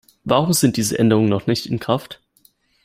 Warum 0.23 0.51
sind 0.53 0.77
diese 0.77 0.97
Änderungen 0.97 1.29
noch 1.29 1.45
nicht 1.45 1.67
in 1.67 1.77
Kraft? 1.79 2.23